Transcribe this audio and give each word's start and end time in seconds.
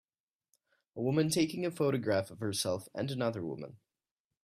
A 0.95 0.99
woman 1.03 1.29
taking 1.29 1.63
a 1.63 1.69
photograph 1.69 2.31
of 2.31 2.39
herself 2.39 2.89
and 2.95 3.11
another 3.11 3.45
woman 3.45 3.77